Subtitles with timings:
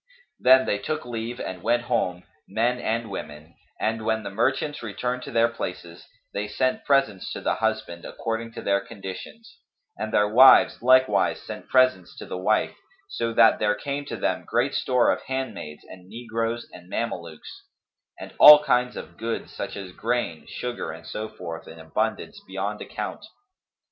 [0.39, 5.21] Then they took leave and went home, men and women; and, when the merchants returned
[5.21, 9.59] to their places, they sent presents to the husband according to their conditions;
[9.95, 12.73] and their wives likewise sent presents to the wife,
[13.09, 17.61] so that there came to them great store of handmaids and negroes and Mamelukes;
[18.19, 22.81] and all kinds of goods, such as grain, sugar and so forth, in abundance beyond
[22.81, 23.23] account.